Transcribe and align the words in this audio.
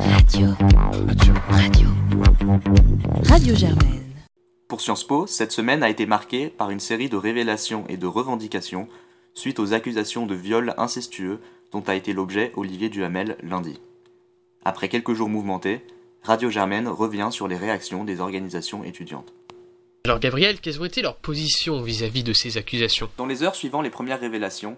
Radio. 0.00 0.48
Radio. 1.48 1.84
Radio 3.28 3.54
Germaine. 3.54 4.02
Pour 4.66 4.80
Sciences 4.80 5.06
Po, 5.06 5.28
cette 5.28 5.52
semaine 5.52 5.84
a 5.84 5.88
été 5.88 6.04
marquée 6.04 6.48
par 6.48 6.70
une 6.70 6.80
série 6.80 7.08
de 7.08 7.16
révélations 7.16 7.84
et 7.88 7.96
de 7.96 8.06
revendications 8.06 8.88
suite 9.34 9.60
aux 9.60 9.72
accusations 9.72 10.26
de 10.26 10.34
viol 10.34 10.74
incestueux 10.78 11.38
dont 11.70 11.82
a 11.86 11.94
été 11.94 12.12
l'objet 12.12 12.50
Olivier 12.56 12.88
Duhamel 12.88 13.36
lundi. 13.42 13.78
Après 14.64 14.88
quelques 14.88 15.12
jours 15.12 15.28
mouvementés, 15.28 15.80
Radio 16.22 16.50
Germaine 16.50 16.88
revient 16.88 17.28
sur 17.30 17.46
les 17.46 17.56
réactions 17.56 18.02
des 18.02 18.18
organisations 18.18 18.82
étudiantes. 18.82 19.32
Alors 20.06 20.18
Gabriel, 20.18 20.60
quelles 20.60 20.80
ont 20.80 20.86
été 20.86 21.02
leurs 21.02 21.18
positions 21.18 21.82
vis-à-vis 21.82 22.24
de 22.24 22.32
ces 22.32 22.56
accusations? 22.56 23.10
Dans 23.16 23.26
les 23.26 23.44
heures 23.44 23.54
suivant 23.54 23.80
les 23.80 23.90
premières 23.90 24.20
révélations, 24.20 24.76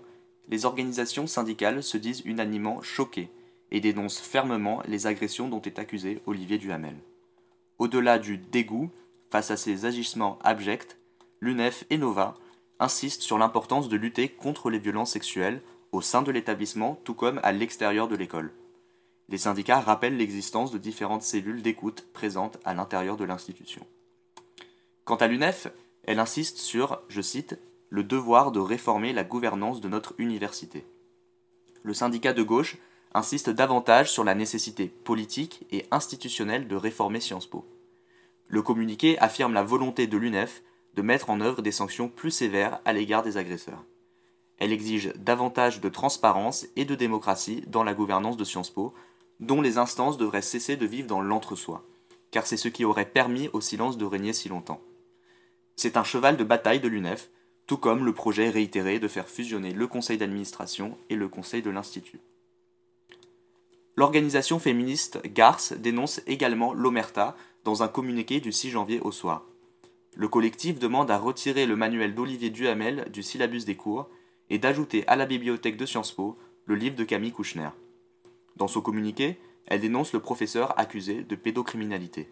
les 0.51 0.67
organisations 0.67 1.27
syndicales 1.27 1.83
se 1.83 1.96
disent 1.96 2.23
unanimement 2.27 2.83
choquées 2.83 3.30
et 3.71 3.80
dénoncent 3.80 4.21
fermement 4.21 4.83
les 4.87 5.07
agressions 5.07 5.48
dont 5.48 5.62
est 5.62 5.79
accusé 5.79 6.23
Olivier 6.27 6.59
Duhamel. 6.59 6.97
Au-delà 7.79 8.19
du 8.19 8.38
dégoût 8.38 8.91
face 9.30 9.51
à 9.51 9.57
ces 9.57 9.84
agissements 9.84 10.38
abjects, 10.43 10.97
l'UNEF 11.41 11.84
et 11.91 11.98
Nova 11.98 12.34
insistent 12.79 13.23
sur 13.23 13.38
l'importance 13.38 13.88
de 13.88 13.97
lutter 13.97 14.29
contre 14.29 14.71
les 14.71 14.79
violences 14.79 15.12
sexuelles 15.12 15.60
au 15.93 16.01
sein 16.01 16.23
de 16.23 16.30
l'établissement 16.30 17.01
tout 17.05 17.15
comme 17.15 17.41
à 17.43 17.52
l'extérieur 17.52 18.09
de 18.09 18.16
l'école. 18.16 18.52
Les 19.29 19.38
syndicats 19.38 19.80
rappellent 19.80 20.16
l'existence 20.16 20.71
de 20.71 20.79
différentes 20.79 21.23
cellules 21.23 21.62
d'écoute 21.62 22.07
présentes 22.12 22.59
à 22.65 22.74
l'intérieur 22.74 23.16
de 23.16 23.24
l'institution. 23.24 23.85
Quant 25.05 25.16
à 25.16 25.27
l'UNEF, 25.27 25.69
elle 26.05 26.21
insiste 26.21 26.59
sur, 26.59 27.01
je 27.09 27.21
cite, 27.21 27.59
le 27.88 28.05
devoir 28.05 28.52
de 28.52 28.60
réformer 28.60 29.12
la 29.12 29.24
gouvernance 29.24 29.80
de 29.80 29.88
notre 29.88 30.15
université. 30.19 30.85
Le 31.83 31.95
syndicat 31.95 32.33
de 32.33 32.43
gauche 32.43 32.77
insiste 33.15 33.51
davantage 33.51 34.10
sur 34.10 34.24
la 34.24 34.34
nécessité 34.34 34.88
politique 34.88 35.65
et 35.70 35.87
institutionnelle 35.91 36.69
de 36.69 36.77
réformer 36.77 37.20
Sciences 37.20 37.46
Po. 37.46 37.65
Le 38.49 38.62
communiqué 38.62 39.18
affirme 39.18 39.54
la 39.54 39.62
volonté 39.62 40.07
de 40.07 40.16
l'UNEF 40.16 40.62
de 40.95 41.02
mettre 41.02 41.30
en 41.30 41.40
œuvre 41.40 41.62
des 41.62 41.73
sanctions 41.73 42.09
plus 42.09 42.30
sévères 42.30 42.80
à 42.84 42.93
l'égard 42.93 43.23
des 43.23 43.37
agresseurs. 43.37 43.84
Elle 44.59 44.73
exige 44.73 45.12
davantage 45.16 45.80
de 45.80 45.88
transparence 45.88 46.66
et 46.77 46.84
de 46.84 46.95
démocratie 46.95 47.62
dans 47.66 47.84
la 47.84 47.95
gouvernance 47.95 48.37
de 48.37 48.45
Sciences 48.45 48.71
Po, 48.71 48.95
dont 49.40 49.60
les 49.60 49.77
instances 49.77 50.16
devraient 50.16 50.43
cesser 50.43 50.77
de 50.77 50.87
vivre 50.87 51.09
dans 51.09 51.21
l'entre-soi, 51.21 51.84
car 52.30 52.46
c'est 52.46 52.57
ce 52.57 52.68
qui 52.68 52.84
aurait 52.84 53.10
permis 53.10 53.51
au 53.52 53.60
silence 53.60 53.99
de 53.99 54.07
régner 54.07 54.32
si 54.32 54.49
longtemps. 54.49 54.80
C'est 55.77 55.99
un 55.99 56.04
cheval 56.04 56.38
de 56.38 56.45
bataille 56.45 56.80
de 56.80 56.88
l'UNEF, 56.88 57.29
tout 57.66 57.77
comme 57.77 58.04
le 58.04 58.15
projet 58.15 58.49
réitéré 58.49 58.99
de 58.99 59.09
faire 59.09 59.29
fusionner 59.29 59.73
le 59.73 59.87
conseil 59.87 60.16
d'administration 60.16 60.96
et 61.10 61.16
le 61.16 61.29
conseil 61.29 61.60
de 61.60 61.71
l'Institut. 61.71 62.21
L'organisation 63.99 64.59
féministe 64.59 65.21
GARS 65.25 65.72
dénonce 65.78 66.21
également 66.27 66.75
l'Omerta 66.75 67.34
dans 67.65 67.83
un 67.83 67.89
communiqué 67.89 68.41
du 68.41 68.53
6 68.53 68.71
janvier 68.71 69.00
au 69.00 69.11
soir. 69.11 69.47
Le 70.15 70.28
collectif 70.28 70.78
demande 70.78 71.11
à 71.11 71.16
retirer 71.16 71.65
le 71.65 71.77
manuel 71.77 72.15
d'Olivier 72.15 72.50
Duhamel 72.50 73.09
du 73.11 73.22
syllabus 73.22 73.65
des 73.65 73.75
cours 73.75 74.09
et 74.50 74.59
d'ajouter 74.59 75.06
à 75.09 75.17
la 75.17 75.25
bibliothèque 75.25 75.78
de 75.78 75.87
Sciences 75.87 76.12
Po 76.12 76.37
le 76.67 76.75
livre 76.75 76.94
de 76.94 77.05
Camille 77.05 77.33
Kouchner. 77.33 77.71
Dans 78.56 78.69
son 78.69 78.83
communiqué, 78.83 79.39
elle 79.67 79.81
dénonce 79.81 80.12
le 80.12 80.21
professeur 80.21 80.78
accusé 80.78 81.22
de 81.22 81.34
pédocriminalité. 81.34 82.28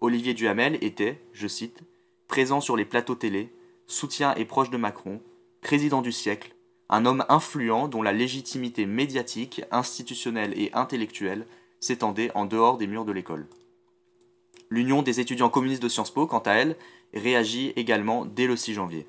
Olivier 0.00 0.32
Duhamel 0.32 0.78
était, 0.82 1.20
je 1.32 1.48
cite, 1.48 1.80
présent 2.28 2.62
sur 2.62 2.76
les 2.76 2.84
plateaux 2.86 3.14
télé, 3.14 3.52
soutien 3.86 4.34
et 4.36 4.46
proche 4.46 4.70
de 4.70 4.78
Macron, 4.78 5.20
président 5.60 6.00
du 6.00 6.12
siècle, 6.12 6.54
un 6.88 7.04
homme 7.04 7.24
influent 7.28 7.88
dont 7.88 8.02
la 8.02 8.12
légitimité 8.12 8.86
médiatique, 8.86 9.62
institutionnelle 9.70 10.58
et 10.58 10.70
intellectuelle 10.72 11.46
s'étendait 11.80 12.30
en 12.34 12.46
dehors 12.46 12.78
des 12.78 12.86
murs 12.86 13.04
de 13.04 13.12
l'école. 13.12 13.46
L'Union 14.70 15.02
des 15.02 15.20
étudiants 15.20 15.50
communistes 15.50 15.82
de 15.82 15.88
Sciences 15.88 16.10
Po, 16.10 16.26
quant 16.26 16.38
à 16.40 16.52
elle, 16.52 16.76
réagit 17.14 17.72
également 17.76 18.24
dès 18.24 18.46
le 18.46 18.56
6 18.56 18.74
janvier. 18.74 19.06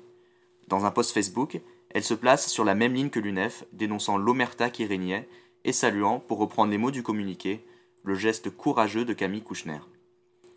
Dans 0.68 0.84
un 0.84 0.90
post 0.90 1.12
Facebook, 1.12 1.60
elle 1.90 2.04
se 2.04 2.14
place 2.14 2.48
sur 2.48 2.64
la 2.64 2.74
même 2.74 2.94
ligne 2.94 3.10
que 3.10 3.20
l'UNEF, 3.20 3.64
dénonçant 3.72 4.16
l'omerta 4.16 4.70
qui 4.70 4.86
régnait 4.86 5.28
et 5.64 5.72
saluant, 5.72 6.20
pour 6.20 6.38
reprendre 6.38 6.70
les 6.70 6.78
mots 6.78 6.90
du 6.90 7.02
communiqué, 7.02 7.64
le 8.02 8.14
geste 8.14 8.50
courageux 8.50 9.04
de 9.04 9.12
Camille 9.12 9.42
Kouchner. 9.42 9.80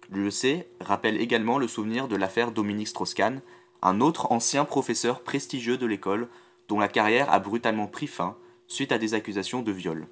L'UEC 0.09 0.65
rappelle 0.79 1.19
également 1.19 1.57
le 1.57 1.67
souvenir 1.67 2.07
de 2.07 2.15
l'affaire 2.15 2.51
Dominique 2.51 2.87
Strauss-Kahn, 2.87 3.41
un 3.81 3.99
autre 3.99 4.31
ancien 4.31 4.63
professeur 4.63 5.21
prestigieux 5.21 5.77
de 5.77 5.85
l'école 5.85 6.29
dont 6.67 6.79
la 6.79 6.87
carrière 6.87 7.31
a 7.31 7.39
brutalement 7.39 7.87
pris 7.87 8.07
fin 8.07 8.37
suite 8.67 8.91
à 8.91 8.97
des 8.97 9.13
accusations 9.13 9.61
de 9.61 9.71
viol. 9.71 10.07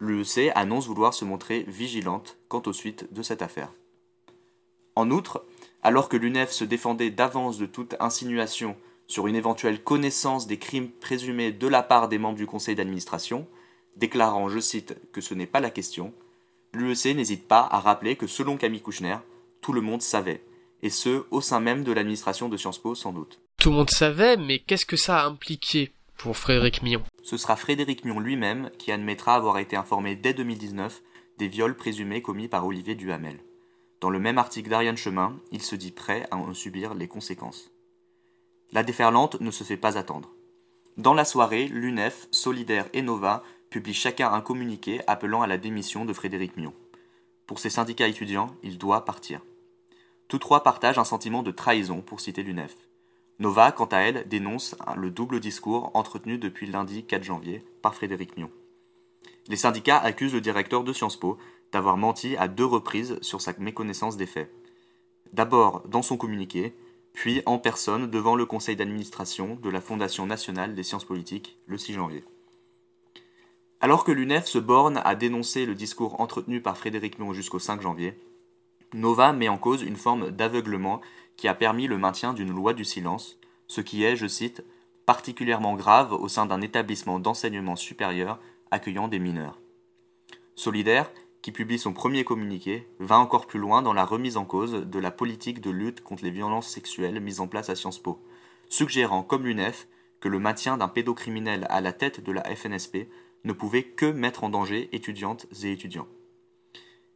L'UEC 0.00 0.50
annonce 0.54 0.86
vouloir 0.86 1.14
se 1.14 1.24
montrer 1.24 1.64
vigilante 1.68 2.36
quant 2.48 2.62
aux 2.66 2.72
suites 2.72 3.12
de 3.12 3.22
cette 3.22 3.42
affaire. 3.42 3.72
En 4.96 5.10
outre, 5.10 5.44
alors 5.82 6.08
que 6.08 6.16
l'UNEF 6.16 6.50
se 6.50 6.64
défendait 6.64 7.10
d'avance 7.10 7.58
de 7.58 7.66
toute 7.66 7.94
insinuation 8.00 8.76
sur 9.06 9.26
une 9.26 9.36
éventuelle 9.36 9.82
connaissance 9.82 10.46
des 10.46 10.58
crimes 10.58 10.88
présumés 10.88 11.52
de 11.52 11.66
la 11.66 11.82
part 11.82 12.08
des 12.08 12.18
membres 12.18 12.38
du 12.38 12.46
conseil 12.46 12.74
d'administration, 12.74 13.46
déclarant, 13.96 14.48
je 14.48 14.58
cite, 14.58 14.96
que 15.12 15.20
ce 15.20 15.34
n'est 15.34 15.46
pas 15.46 15.60
la 15.60 15.70
question, 15.70 16.12
l'UEC 16.72 17.14
n'hésite 17.14 17.46
pas 17.46 17.68
à 17.70 17.78
rappeler 17.78 18.16
que 18.16 18.26
selon 18.26 18.56
Camille 18.56 18.80
Kouchner, 18.80 19.16
tout 19.60 19.72
le 19.72 19.80
monde 19.80 20.02
savait, 20.02 20.42
et 20.82 20.90
ce, 20.90 21.24
au 21.30 21.40
sein 21.40 21.60
même 21.60 21.84
de 21.84 21.92
l'administration 21.92 22.48
de 22.48 22.56
Sciences 22.56 22.78
Po 22.78 22.94
sans 22.94 23.12
doute. 23.12 23.40
Tout 23.58 23.70
le 23.70 23.76
monde 23.76 23.90
savait, 23.90 24.36
mais 24.36 24.58
qu'est-ce 24.58 24.86
que 24.86 24.96
ça 24.96 25.20
a 25.20 25.26
impliqué 25.26 25.92
pour 26.16 26.36
Frédéric 26.36 26.82
Mion? 26.82 27.02
Ce 27.22 27.36
sera 27.36 27.56
Frédéric 27.56 28.04
Mion 28.04 28.20
lui-même 28.20 28.70
qui 28.78 28.92
admettra 28.92 29.34
avoir 29.34 29.58
été 29.58 29.76
informé 29.76 30.16
dès 30.16 30.34
2019 30.34 31.00
des 31.38 31.48
viols 31.48 31.76
présumés 31.76 32.22
commis 32.22 32.48
par 32.48 32.66
Olivier 32.66 32.94
Duhamel. 32.94 33.38
Dans 34.00 34.10
le 34.10 34.18
même 34.18 34.38
article 34.38 34.68
d'Ariane 34.68 34.96
Chemin, 34.96 35.36
il 35.52 35.62
se 35.62 35.76
dit 35.76 35.92
prêt 35.92 36.26
à 36.30 36.36
en 36.36 36.54
subir 36.54 36.94
les 36.94 37.06
conséquences. 37.06 37.70
La 38.72 38.82
déferlante 38.82 39.40
ne 39.40 39.50
se 39.50 39.64
fait 39.64 39.76
pas 39.76 39.96
attendre. 39.96 40.30
Dans 40.96 41.14
la 41.14 41.24
soirée, 41.24 41.68
l'UNEF, 41.68 42.26
Solidaire 42.32 42.88
et 42.92 43.02
Nova 43.02 43.42
publient 43.70 43.94
chacun 43.94 44.32
un 44.32 44.40
communiqué 44.40 45.00
appelant 45.06 45.42
à 45.42 45.46
la 45.46 45.56
démission 45.56 46.04
de 46.04 46.12
Frédéric 46.12 46.56
Mion. 46.56 46.74
Pour 47.46 47.58
ces 47.58 47.70
syndicats 47.70 48.08
étudiants, 48.08 48.54
il 48.62 48.76
doit 48.76 49.04
partir. 49.04 49.40
Tous 50.28 50.38
trois 50.38 50.62
partagent 50.62 50.98
un 50.98 51.04
sentiment 51.04 51.42
de 51.42 51.50
trahison, 51.50 52.00
pour 52.00 52.20
citer 52.20 52.42
l'UNEF. 52.42 52.74
Nova, 53.38 53.72
quant 53.72 53.86
à 53.86 53.98
elle, 53.98 54.28
dénonce 54.28 54.76
le 54.96 55.10
double 55.10 55.40
discours 55.40 55.90
entretenu 55.94 56.38
depuis 56.38 56.66
lundi 56.66 57.04
4 57.04 57.24
janvier 57.24 57.64
par 57.82 57.94
Frédéric 57.94 58.36
Mion. 58.36 58.50
Les 59.48 59.56
syndicats 59.56 59.98
accusent 59.98 60.34
le 60.34 60.40
directeur 60.40 60.84
de 60.84 60.92
Sciences 60.92 61.18
Po 61.18 61.38
d'avoir 61.72 61.96
menti 61.96 62.36
à 62.36 62.48
deux 62.48 62.64
reprises 62.64 63.18
sur 63.20 63.40
sa 63.40 63.52
méconnaissance 63.58 64.16
des 64.16 64.26
faits. 64.26 64.52
D'abord 65.32 65.82
dans 65.88 66.02
son 66.02 66.16
communiqué, 66.16 66.74
puis 67.12 67.42
en 67.46 67.58
personne 67.58 68.10
devant 68.10 68.36
le 68.36 68.46
conseil 68.46 68.76
d'administration 68.76 69.58
de 69.62 69.70
la 69.70 69.80
Fondation 69.80 70.26
nationale 70.26 70.74
des 70.74 70.82
sciences 70.82 71.04
politiques 71.04 71.58
le 71.66 71.78
6 71.78 71.94
janvier. 71.94 72.24
Alors 73.80 74.04
que 74.04 74.12
l'UNEF 74.12 74.46
se 74.46 74.58
borne 74.58 75.00
à 75.04 75.14
dénoncer 75.14 75.66
le 75.66 75.74
discours 75.74 76.20
entretenu 76.20 76.60
par 76.60 76.78
Frédéric 76.78 77.18
Mion 77.18 77.32
jusqu'au 77.32 77.58
5 77.58 77.82
janvier, 77.82 78.14
Nova 78.94 79.32
met 79.32 79.48
en 79.48 79.58
cause 79.58 79.82
une 79.82 79.96
forme 79.96 80.30
d'aveuglement 80.30 81.00
qui 81.36 81.48
a 81.48 81.54
permis 81.54 81.86
le 81.86 81.98
maintien 81.98 82.34
d'une 82.34 82.52
loi 82.52 82.74
du 82.74 82.84
silence, 82.84 83.38
ce 83.66 83.80
qui 83.80 84.04
est, 84.04 84.16
je 84.16 84.26
cite, 84.26 84.64
particulièrement 85.06 85.74
grave 85.74 86.12
au 86.12 86.28
sein 86.28 86.46
d'un 86.46 86.60
établissement 86.60 87.18
d'enseignement 87.18 87.76
supérieur 87.76 88.38
accueillant 88.70 89.08
des 89.08 89.18
mineurs. 89.18 89.60
Solidaire, 90.54 91.10
qui 91.40 91.52
publie 91.52 91.78
son 91.78 91.92
premier 91.92 92.24
communiqué, 92.24 92.86
va 93.00 93.18
encore 93.18 93.46
plus 93.46 93.58
loin 93.58 93.82
dans 93.82 93.92
la 93.92 94.04
remise 94.04 94.36
en 94.36 94.44
cause 94.44 94.72
de 94.72 94.98
la 94.98 95.10
politique 95.10 95.60
de 95.60 95.70
lutte 95.70 96.02
contre 96.02 96.24
les 96.24 96.30
violences 96.30 96.68
sexuelles 96.68 97.20
mise 97.20 97.40
en 97.40 97.48
place 97.48 97.68
à 97.68 97.74
Sciences 97.74 97.98
Po, 97.98 98.22
suggérant, 98.68 99.22
comme 99.22 99.44
l'UNEF, 99.44 99.88
que 100.20 100.28
le 100.28 100.38
maintien 100.38 100.76
d'un 100.76 100.88
pédocriminel 100.88 101.66
à 101.68 101.80
la 101.80 101.92
tête 101.92 102.22
de 102.22 102.30
la 102.30 102.44
FNSP 102.44 103.08
ne 103.44 103.52
pouvait 103.52 103.82
que 103.82 104.06
mettre 104.06 104.44
en 104.44 104.50
danger 104.50 104.88
étudiantes 104.92 105.46
et 105.64 105.72
étudiants. 105.72 106.06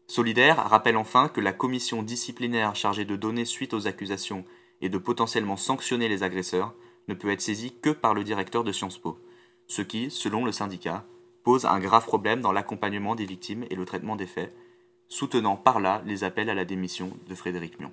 Solidaire 0.09 0.69
rappelle 0.69 0.97
enfin 0.97 1.29
que 1.29 1.41
la 1.41 1.53
commission 1.53 2.03
disciplinaire 2.03 2.77
chargée 2.77 3.05
de 3.05 3.17
donner 3.17 3.45
suite 3.45 3.75
aux 3.75 3.87
accusations 3.87 4.45
et 4.81 4.89
de 4.89 4.99
potentiellement 4.99 5.57
sanctionner 5.57 6.09
les 6.09 6.23
agresseurs 6.23 6.75
ne 7.09 7.15
peut 7.15 7.31
être 7.31 7.41
saisie 7.41 7.75
que 7.83 7.91
par 7.91 8.15
le 8.15 8.25
directeur 8.25 8.63
de 8.63 8.73
Sciences 8.73 8.99
Po, 8.99 9.19
ce 9.67 9.83
qui, 9.83 10.11
selon 10.11 10.45
le 10.45 10.53
syndicat, 10.53 11.05
pose 11.43 11.67
un 11.67 11.79
grave 11.79 12.05
problème 12.05 12.41
dans 12.41 12.53
l'accompagnement 12.53 13.15
des 13.15 13.25
victimes 13.25 13.65
et 13.71 13.75
le 13.75 13.85
traitement 13.85 14.17
des 14.17 14.27
faits, 14.27 14.55
soutenant 15.09 15.57
par 15.57 15.81
là 15.81 16.03
les 16.05 16.25
appels 16.25 16.51
à 16.51 16.55
la 16.55 16.65
démission 16.65 17.13
de 17.29 17.35
Frédéric 17.35 17.81
Mion. 17.81 17.93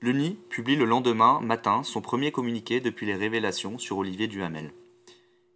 L'UNI 0.00 0.36
publie 0.50 0.76
le 0.76 0.84
lendemain 0.84 1.40
matin 1.40 1.82
son 1.82 2.02
premier 2.02 2.30
communiqué 2.30 2.80
depuis 2.80 3.06
les 3.06 3.14
révélations 3.14 3.78
sur 3.78 3.98
Olivier 3.98 4.26
Duhamel. 4.26 4.72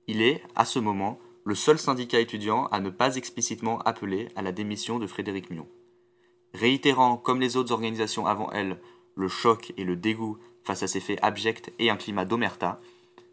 Il 0.06 0.22
est, 0.22 0.42
à 0.54 0.64
ce 0.64 0.78
moment, 0.78 1.18
le 1.48 1.54
seul 1.54 1.78
syndicat 1.78 2.20
étudiant 2.20 2.66
à 2.66 2.78
ne 2.78 2.90
pas 2.90 3.16
explicitement 3.16 3.78
appeler 3.78 4.28
à 4.36 4.42
la 4.42 4.52
démission 4.52 4.98
de 4.98 5.06
Frédéric 5.06 5.48
Mion. 5.48 5.66
Réitérant, 6.52 7.16
comme 7.16 7.40
les 7.40 7.56
autres 7.56 7.72
organisations 7.72 8.26
avant 8.26 8.50
elle, 8.50 8.78
le 9.14 9.28
choc 9.28 9.72
et 9.78 9.84
le 9.84 9.96
dégoût 9.96 10.36
face 10.62 10.82
à 10.82 10.86
ces 10.86 11.00
faits 11.00 11.18
abjects 11.22 11.72
et 11.78 11.88
un 11.88 11.96
climat 11.96 12.26
d'omerta, 12.26 12.78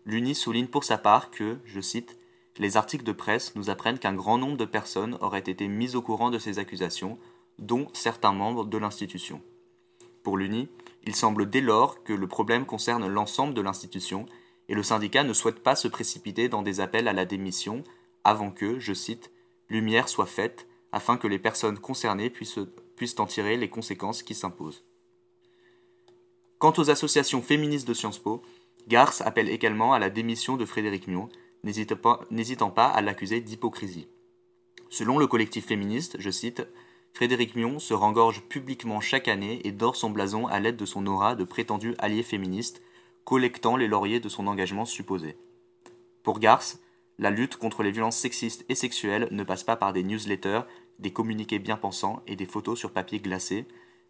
l'UNI 0.06 0.34
souligne 0.34 0.68
pour 0.68 0.86
sa 0.86 0.98
part 0.98 1.30
que, 1.30 1.58
je 1.66 1.82
cite, 1.82 2.18
les 2.58 2.78
articles 2.78 3.04
de 3.04 3.12
presse 3.12 3.54
nous 3.58 3.70
apprennent 3.70 4.00
qu'un 4.00 4.14
grand 4.14 4.38
nombre 4.38 4.56
de 4.56 4.64
personnes 4.64 5.18
auraient 5.20 5.40
été 5.40 5.68
mises 5.68 5.98
au 5.98 6.02
courant 6.02 6.30
de 6.30 6.40
ces 6.40 6.58
accusations, 6.58 7.20
dont 7.60 7.90
certains 7.92 8.32
membres 8.32 8.64
de 8.64 8.78
l'institution. 8.78 9.42
Pour 10.24 10.38
l'UNI, 10.38 10.70
il 11.04 11.16
semble 11.18 11.50
dès 11.50 11.60
lors 11.60 12.02
que 12.06 12.14
le 12.14 12.28
problème 12.28 12.66
concerne 12.66 13.08
l'ensemble 13.08 13.54
de 13.54 13.62
l'institution 13.62 14.26
et 14.70 14.74
le 14.74 14.84
syndicat 14.84 15.26
ne 15.26 15.34
souhaite 15.34 15.60
pas 15.60 15.76
se 15.76 15.90
précipiter 15.90 16.48
dans 16.48 16.62
des 16.62 16.80
appels 16.80 17.10
à 17.10 17.14
la 17.14 17.26
démission 17.26 17.84
avant 18.26 18.52
que, 18.52 18.80
je 18.80 18.94
cite, 18.94 19.32
lumière 19.70 20.10
soit 20.10 20.26
faite 20.26 20.68
afin 20.92 21.16
que 21.18 21.28
les 21.28 21.40
personnes 21.40 21.80
concernées 21.80 22.30
puissent, 22.30 22.60
en 23.20 23.26
tirer 23.26 23.56
les 23.56 23.70
conséquences 23.70 24.24
qui 24.24 24.34
s'imposent. 24.34 24.84
Quant 26.58 26.74
aux 26.78 26.90
associations 26.90 27.42
féministes 27.42 27.88
de 27.88 27.94
Sciences 27.94 28.20
Po, 28.20 28.42
Garce 28.88 29.22
appelle 29.22 29.50
également 29.50 29.94
à 29.94 30.00
la 30.00 30.10
démission 30.10 30.58
de 30.58 30.66
Frédéric 30.66 31.08
Mion, 31.08 31.30
n'hésitant 31.64 32.70
pas 32.70 32.88
à 32.88 33.02
l'accuser 33.02 33.42
d'hypocrisie. 33.42 34.08
Selon 34.90 35.18
le 35.18 35.28
collectif 35.28 35.66
féministe, 35.66 36.16
je 36.20 36.30
cite, 36.30 36.66
Frédéric 37.14 37.56
Mion 37.56 37.80
se 37.80 37.94
rengorge 37.94 38.42
publiquement 38.44 39.02
chaque 39.02 39.28
année 39.28 39.62
et 39.66 39.72
dort 39.72 39.96
son 39.96 40.10
blason 40.10 40.48
à 40.48 40.60
l'aide 40.60 40.78
de 40.78 40.86
son 40.86 41.06
aura 41.08 41.36
de 41.36 41.44
prétendu 41.44 41.96
allié 41.98 42.24
féministe, 42.24 42.82
collectant 43.24 43.76
les 43.76 43.88
lauriers 43.88 44.20
de 44.20 44.30
son 44.30 44.48
engagement 44.48 44.86
supposé. 44.86 45.38
Pour 46.24 46.40
Garce, 46.40 46.80
la 47.18 47.32
lutte 47.32 47.58
contre 47.58 47.84
les 47.84 47.92
violences 47.92 48.18
sexistes 48.18 48.66
et 48.70 48.76
sexuelles 48.76 49.28
ne 49.32 49.44
passe 49.44 49.64
pas 49.64 49.76
par 49.76 49.94
des 49.94 50.04
newsletters, 50.04 50.62
des 51.00 51.14
communiqués 51.14 51.60
bien 51.60 51.78
pensants 51.78 52.22
et 52.28 52.36
des 52.36 52.46
photos 52.46 52.78
sur 52.78 52.92
papier 52.92 53.20
glacé, 53.20 53.66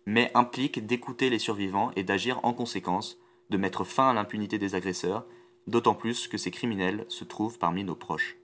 mais 0.06 0.32
implique 0.34 0.86
d'écouter 0.86 1.30
les 1.30 1.40
survivants 1.40 1.92
et 1.96 2.04
d'agir 2.04 2.40
en 2.44 2.54
conséquence, 2.54 3.20
de 3.50 3.58
mettre 3.58 3.84
fin 3.84 4.10
à 4.10 4.14
l'impunité 4.14 4.58
des 4.58 4.76
agresseurs, 4.76 5.26
d'autant 5.68 5.96
plus 5.96 6.28
que 6.28 6.38
ces 6.38 6.52
criminels 6.52 7.06
se 7.08 7.24
trouvent 7.24 7.58
parmi 7.58 7.84
nos 7.84 7.96
proches. 7.96 8.38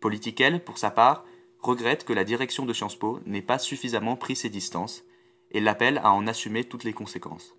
Politiquel, 0.00 0.62
pour 0.62 0.78
sa 0.78 0.90
part, 0.90 1.24
regrette 1.60 2.04
que 2.04 2.12
la 2.12 2.24
direction 2.24 2.64
de 2.64 2.72
Sciences 2.72 2.96
Po 2.96 3.20
n'ait 3.26 3.42
pas 3.42 3.58
suffisamment 3.58 4.16
pris 4.16 4.36
ses 4.36 4.50
distances 4.50 5.04
et 5.50 5.60
l'appelle 5.60 5.98
à 5.98 6.12
en 6.12 6.26
assumer 6.26 6.64
toutes 6.64 6.84
les 6.84 6.92
conséquences. 6.92 7.54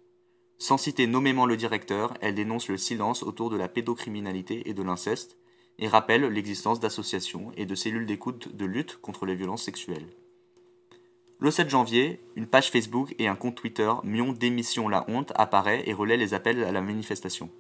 Sans 0.58 0.78
citer 0.78 1.08
nommément 1.08 1.46
le 1.46 1.58
directeur, 1.58 2.14
elle 2.22 2.36
dénonce 2.36 2.68
le 2.68 2.78
silence 2.78 3.24
autour 3.24 3.50
de 3.50 3.58
la 3.58 3.68
pédocriminalité 3.68 4.70
et 4.70 4.74
de 4.74 4.84
l'inceste 4.84 5.38
et 5.80 5.88
rappelle 5.88 6.26
l'existence 6.26 6.80
d'associations 6.80 7.52
et 7.56 7.66
de 7.66 7.76
cellules 7.76 8.06
d'écoute 8.06 8.56
de 8.56 8.66
lutte 8.66 8.98
contre 9.02 9.26
les 9.26 9.36
violences 9.36 9.64
sexuelles. 9.64 10.08
Le 11.40 11.52
7 11.52 11.70
janvier, 11.70 12.20
une 12.36 12.48
page 12.48 12.72
Facebook 12.72 13.14
et 13.20 13.28
un 13.28 13.36
compte 13.36 13.56
Twitter 13.56 13.92
Mion 14.04 14.34
démission 14.34 14.90
la 14.90 15.06
honte 15.08 15.32
apparaît 15.36 15.84
et 15.86 15.94
relaie 15.94 16.18
les 16.18 16.34
appels 16.34 16.64
à 16.64 16.72
la 16.72 16.82
manifestation. 16.82 17.52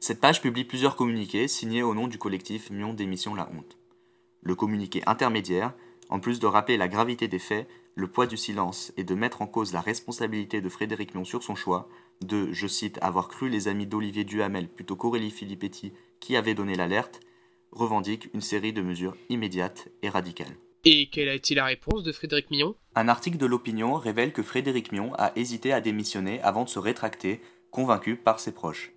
Cette 0.00 0.20
page 0.20 0.40
publie 0.40 0.64
plusieurs 0.64 0.96
communiqués 0.96 1.46
signés 1.46 1.82
au 1.82 1.94
nom 1.94 2.08
du 2.08 2.18
collectif 2.18 2.70
Mion 2.70 2.94
démission 2.94 3.34
la 3.34 3.50
honte. 3.54 3.76
Le 4.42 4.54
communiqué 4.54 5.02
intermédiaire, 5.06 5.74
en 6.08 6.20
plus 6.20 6.40
de 6.40 6.46
rappeler 6.46 6.78
la 6.78 6.88
gravité 6.88 7.28
des 7.28 7.38
faits, 7.38 7.68
le 7.96 8.08
poids 8.08 8.26
du 8.26 8.36
silence 8.38 8.92
et 8.96 9.04
de 9.04 9.14
mettre 9.14 9.42
en 9.42 9.46
cause 9.46 9.72
la 9.72 9.80
responsabilité 9.80 10.62
de 10.62 10.68
Frédéric 10.68 11.14
Mion 11.14 11.24
sur 11.24 11.42
son 11.42 11.54
choix, 11.54 11.88
de, 12.22 12.50
je 12.52 12.66
cite, 12.66 12.98
avoir 13.02 13.28
cru 13.28 13.50
les 13.50 13.68
amis 13.68 13.86
d'Olivier 13.86 14.24
Duhamel 14.24 14.68
plutôt 14.68 14.96
qu'Aurélie 14.96 15.30
Filippetti 15.30 15.92
qui 16.24 16.36
avait 16.36 16.54
donné 16.54 16.74
l'alerte, 16.74 17.20
revendique 17.70 18.30
une 18.32 18.40
série 18.40 18.72
de 18.72 18.80
mesures 18.80 19.14
immédiates 19.28 19.88
et 20.02 20.08
radicales. 20.08 20.56
Et 20.86 21.10
quelle 21.10 21.28
a 21.28 21.34
été 21.34 21.54
la 21.54 21.66
réponse 21.66 22.02
de 22.02 22.12
Frédéric 22.12 22.50
Mion? 22.50 22.74
Un 22.94 23.08
article 23.08 23.36
de 23.36 23.44
l'opinion 23.44 23.94
révèle 23.94 24.32
que 24.32 24.42
Frédéric 24.42 24.90
Mion 24.90 25.12
a 25.18 25.32
hésité 25.36 25.70
à 25.74 25.82
démissionner 25.82 26.40
avant 26.40 26.64
de 26.64 26.70
se 26.70 26.78
rétracter, 26.78 27.42
convaincu 27.70 28.16
par 28.16 28.40
ses 28.40 28.52
proches. 28.52 28.92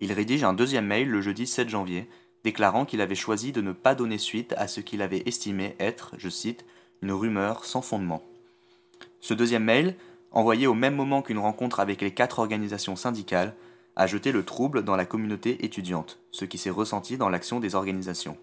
Il 0.00 0.12
rédige 0.12 0.44
un 0.44 0.52
deuxième 0.52 0.84
mail 0.84 1.08
le 1.08 1.22
jeudi 1.22 1.46
7 1.46 1.70
janvier, 1.70 2.10
déclarant 2.44 2.84
qu'il 2.84 3.00
avait 3.00 3.14
choisi 3.14 3.52
de 3.52 3.62
ne 3.62 3.72
pas 3.72 3.94
donner 3.94 4.18
suite 4.18 4.52
à 4.58 4.68
ce 4.68 4.80
qu'il 4.80 5.00
avait 5.00 5.22
estimé 5.24 5.76
être, 5.80 6.14
je 6.18 6.28
cite, 6.28 6.66
une 7.00 7.12
rumeur 7.12 7.64
sans 7.64 7.80
fondement. 7.80 8.22
Ce 9.20 9.32
deuxième 9.32 9.64
mail, 9.64 9.96
envoyé 10.30 10.66
au 10.66 10.74
même 10.74 10.94
moment 10.94 11.22
qu'une 11.22 11.38
rencontre 11.38 11.80
avec 11.80 12.02
les 12.02 12.12
quatre 12.12 12.38
organisations 12.38 12.96
syndicales, 12.96 13.54
a 13.96 14.06
jeté 14.06 14.30
le 14.30 14.44
trouble 14.44 14.84
dans 14.84 14.94
la 14.94 15.06
communauté 15.06 15.64
étudiante, 15.64 16.18
ce 16.30 16.44
qui 16.44 16.58
s'est 16.58 16.70
ressenti 16.70 17.16
dans 17.16 17.30
l'action 17.30 17.60
des 17.60 17.74
organisations. 17.74 18.36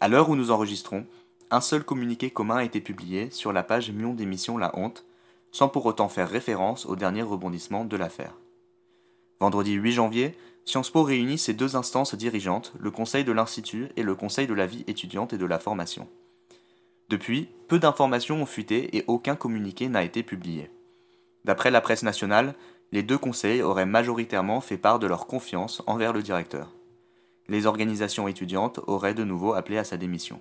À 0.00 0.08
l'heure 0.08 0.30
où 0.30 0.36
nous 0.36 0.50
enregistrons, 0.50 1.04
un 1.50 1.60
seul 1.60 1.84
communiqué 1.84 2.30
commun 2.30 2.56
a 2.56 2.64
été 2.64 2.80
publié 2.80 3.30
sur 3.30 3.52
la 3.52 3.62
page 3.62 3.92
Mion 3.92 4.14
d'émission 4.14 4.56
La 4.56 4.76
Honte, 4.78 5.04
sans 5.50 5.68
pour 5.68 5.84
autant 5.84 6.08
faire 6.08 6.30
référence 6.30 6.86
au 6.86 6.96
dernier 6.96 7.22
rebondissement 7.22 7.84
de 7.84 7.96
l'affaire. 7.96 8.34
Vendredi 9.40 9.72
8 9.72 9.92
janvier, 9.92 10.34
Sciences 10.64 10.90
Po 10.90 11.02
réunit 11.02 11.38
ses 11.38 11.54
deux 11.54 11.74
instances 11.74 12.14
dirigeantes, 12.14 12.72
le 12.78 12.92
Conseil 12.92 13.24
de 13.24 13.32
l'Institut 13.32 13.88
et 13.96 14.04
le 14.04 14.14
Conseil 14.14 14.46
de 14.46 14.54
la 14.54 14.66
vie 14.66 14.84
étudiante 14.86 15.32
et 15.32 15.38
de 15.38 15.44
la 15.46 15.58
formation. 15.58 16.08
Depuis, 17.08 17.48
peu 17.68 17.78
d'informations 17.78 18.40
ont 18.40 18.46
fuité 18.46 18.96
et 18.96 19.04
aucun 19.08 19.34
communiqué 19.34 19.88
n'a 19.88 20.04
été 20.04 20.22
publié. 20.22 20.70
D'après 21.44 21.72
la 21.72 21.80
presse 21.80 22.04
nationale, 22.04 22.54
les 22.92 23.02
deux 23.02 23.18
conseils 23.18 23.62
auraient 23.62 23.86
majoritairement 23.86 24.60
fait 24.60 24.76
part 24.76 24.98
de 24.98 25.06
leur 25.06 25.26
confiance 25.26 25.82
envers 25.86 26.12
le 26.12 26.22
directeur. 26.22 26.68
Les 27.48 27.66
organisations 27.66 28.28
étudiantes 28.28 28.80
auraient 28.86 29.14
de 29.14 29.24
nouveau 29.24 29.54
appelé 29.54 29.78
à 29.78 29.84
sa 29.84 29.96
démission. 29.96 30.40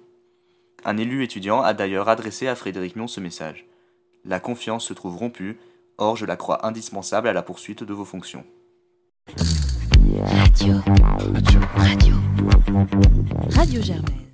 Un 0.84 0.98
élu 0.98 1.24
étudiant 1.24 1.62
a 1.62 1.74
d'ailleurs 1.74 2.10
adressé 2.10 2.48
à 2.48 2.56
Frédéric 2.56 2.96
Mion 2.96 3.08
ce 3.08 3.20
message. 3.20 3.66
La 4.26 4.40
confiance 4.40 4.86
se 4.86 4.94
trouve 4.94 5.18
rompue, 5.18 5.58
or 5.98 6.18
je 6.18 6.26
la 6.26 6.36
crois 6.36 6.66
indispensable 6.68 7.28
à 7.28 7.34
la 7.34 7.42
poursuite 7.42 7.84
de 7.84 7.94
vos 7.94 8.06
fonctions. 8.06 8.46
Radio. 9.28 10.74
Radio. 11.34 11.60
Radio. 11.76 12.16
Radio 13.56 13.82
Germaine. 13.82 14.31